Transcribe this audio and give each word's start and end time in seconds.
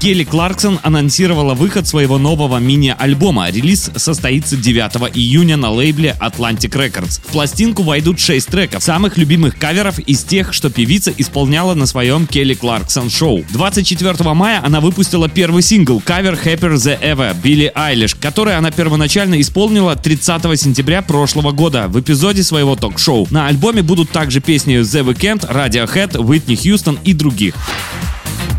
Келли 0.00 0.22
Кларксон 0.22 0.78
анонсировала 0.84 1.54
выход 1.54 1.88
своего 1.88 2.18
нового 2.18 2.58
мини-альбома. 2.58 3.50
Релиз 3.50 3.90
состоится 3.96 4.56
9 4.56 5.16
июня 5.16 5.56
на 5.56 5.70
лейбле 5.70 6.16
Atlantic 6.20 6.70
Records. 6.70 7.20
В 7.24 7.32
пластинку 7.32 7.82
войдут 7.82 8.20
6 8.20 8.46
треков, 8.46 8.84
самых 8.84 9.18
любимых 9.18 9.58
каверов 9.58 9.98
из 9.98 10.22
тех, 10.22 10.52
что 10.52 10.70
певица 10.70 11.12
исполняла 11.16 11.74
на 11.74 11.86
своем 11.86 12.28
Келли 12.28 12.54
Кларксон 12.54 13.10
шоу. 13.10 13.44
24 13.50 14.34
мая 14.34 14.62
она 14.64 14.80
выпустила 14.80 15.28
первый 15.28 15.62
сингл 15.62 16.00
кавер 16.00 16.34
Happier 16.34 16.74
the 16.74 17.00
Ever 17.02 17.36
Билли 17.42 17.72
Айлиш, 17.74 18.14
который 18.14 18.56
она 18.56 18.70
первоначально 18.70 19.40
исполнила 19.40 19.96
30 19.96 20.60
сентября 20.60 21.02
прошлого 21.02 21.50
года 21.50 21.88
в 21.88 21.98
эпизоде 21.98 22.44
своего 22.44 22.76
ток-шоу. 22.76 23.26
На 23.32 23.48
альбоме 23.48 23.82
будут 23.82 24.10
также 24.10 24.40
песни 24.40 24.78
The 24.78 25.04
Weeknd, 25.04 25.52
Radiohead, 25.52 26.12
Whitney 26.12 26.54
Houston 26.54 26.98
и 27.02 27.14
других. 27.14 27.54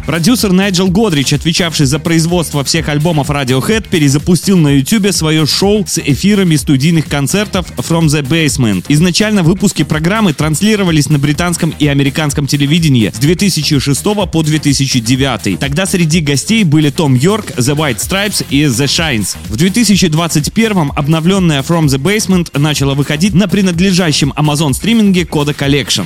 Продюсер 0.09 0.52
Найджел 0.52 0.88
Годрич, 0.88 1.34
отвечавший 1.34 1.86
за 1.86 1.99
производство 1.99 2.63
всех 2.63 2.90
альбомов 2.90 3.30
Radiohead, 3.30 3.88
перезапустил 3.91 4.58
на 4.58 4.70
YouTube 4.70 5.13
свое 5.13 5.45
шоу 5.45 5.86
с 5.86 6.00
эфирами 6.00 6.55
студийных 6.55 7.05
концертов 7.05 7.67
From 7.77 8.08
the 8.08 8.23
Basement. 8.23 8.86
Изначально 8.88 9.44
выпуски 9.44 9.84
программы 9.84 10.34
транслировались 10.34 11.09
на 11.09 11.20
британском 11.20 11.76
и 11.77 11.86
американском 11.86 12.48
телевидении 12.48 13.12
с 13.14 13.20
2006 13.20 14.03
по 14.03 14.41
2009. 14.41 15.59
Тогда 15.59 15.86
среди 15.86 16.22
гостей 16.22 16.64
были 16.64 16.89
Том 16.89 17.14
Йорк, 17.14 17.52
The 17.58 17.76
White 17.76 17.98
Stripes 17.98 18.44
и 18.50 18.64
The 18.64 18.88
Shines. 18.88 19.38
В 19.48 19.58
2021 19.58 20.91
обновленная 20.95 21.62
From 21.62 21.86
the 21.86 22.00
Basement 22.00 22.58
начала 22.58 22.95
выходить 22.95 23.36
на 23.36 23.47
принадлежащем 23.47 24.34
Amazon 24.36 24.73
стриминге 24.73 25.22
Coda 25.22 25.56
Collection. 25.56 26.06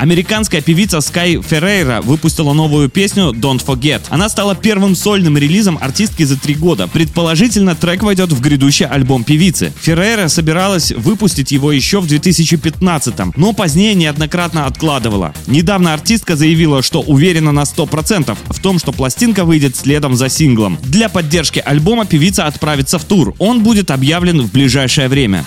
Американская 0.00 0.62
певица 0.62 0.96
Sky 0.96 1.46
Ferreira 1.46 2.00
выпустила 2.00 2.54
новую 2.54 2.88
песню 2.88 3.32
Don't 3.32 3.62
Forget. 3.62 4.00
Она 4.08 4.30
стала 4.30 4.54
первым 4.54 4.96
сольным 4.96 5.36
релизом 5.36 5.76
артистки 5.78 6.22
за 6.22 6.40
три 6.40 6.54
года. 6.54 6.88
Предположительно, 6.88 7.74
трек 7.74 8.02
войдет 8.02 8.32
в 8.32 8.40
грядущий 8.40 8.86
альбом 8.86 9.24
певицы. 9.24 9.74
Феррейра 9.78 10.28
собиралась 10.28 10.90
выпустить 10.90 11.52
его 11.52 11.70
еще 11.70 12.00
в 12.00 12.06
2015 12.06 13.36
но 13.36 13.52
позднее 13.52 13.92
неоднократно 13.92 14.64
откладывала. 14.64 15.34
Недавно 15.46 15.92
артистка 15.92 16.34
заявила, 16.34 16.82
что 16.82 17.02
уверена 17.02 17.52
на 17.52 17.64
100% 17.64 18.38
в 18.48 18.58
том, 18.58 18.78
что 18.78 18.92
пластинка 18.92 19.44
выйдет 19.44 19.76
следом 19.76 20.16
за 20.16 20.30
синглом. 20.30 20.78
Для 20.82 21.10
поддержки 21.10 21.62
альбома 21.62 22.06
певица 22.06 22.46
отправится 22.46 22.98
в 22.98 23.04
тур. 23.04 23.34
Он 23.38 23.62
будет 23.62 23.90
объявлен 23.90 24.40
в 24.40 24.50
ближайшее 24.50 25.08
время. 25.08 25.44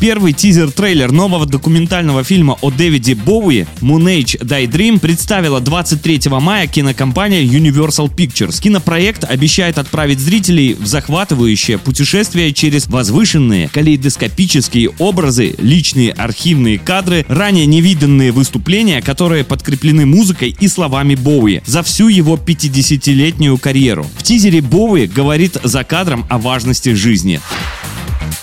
Первый 0.00 0.32
тизер-трейлер 0.32 1.12
нового 1.12 1.44
документального 1.44 2.24
фильма 2.24 2.56
о 2.62 2.70
Дэвиде 2.70 3.14
Боуи 3.14 3.66
Moon 3.82 4.04
Age 4.04 4.40
Die 4.40 4.66
Dream 4.66 4.98
представила 4.98 5.60
23 5.60 6.22
мая 6.40 6.66
кинокомпания 6.66 7.42
Universal 7.42 8.08
Pictures. 8.08 8.62
Кинопроект 8.62 9.24
обещает 9.24 9.76
отправить 9.76 10.18
зрителей 10.18 10.72
в 10.72 10.86
захватывающее 10.86 11.76
путешествие 11.76 12.54
через 12.54 12.86
возвышенные 12.86 13.68
калейдоскопические 13.68 14.88
образы, 14.98 15.54
личные 15.58 16.12
архивные 16.12 16.78
кадры, 16.78 17.26
ранее 17.28 17.66
невиданные 17.66 18.32
выступления, 18.32 19.02
которые 19.02 19.44
подкреплены 19.44 20.06
музыкой 20.06 20.56
и 20.58 20.66
словами 20.66 21.14
Боуи 21.14 21.60
за 21.66 21.82
всю 21.82 22.08
его 22.08 22.36
50-летнюю 22.36 23.58
карьеру. 23.58 24.06
В 24.16 24.22
тизере 24.22 24.62
Боуи 24.62 25.04
говорит 25.04 25.58
за 25.62 25.84
кадром 25.84 26.24
о 26.30 26.38
важности 26.38 26.94
жизни. 26.94 27.38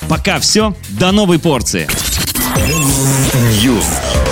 Пока 0.10 0.40
все, 0.40 0.74
до 0.90 1.12
новой 1.12 1.40
порции. 1.40 1.88
News. 3.64 4.27